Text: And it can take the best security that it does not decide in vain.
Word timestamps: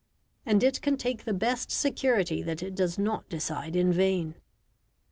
And 0.47 0.63
it 0.63 0.81
can 0.81 0.97
take 0.97 1.25
the 1.25 1.31
best 1.33 1.69
security 1.69 2.41
that 2.41 2.63
it 2.63 2.73
does 2.73 2.97
not 2.97 3.29
decide 3.29 3.75
in 3.75 3.93
vain. 3.93 4.33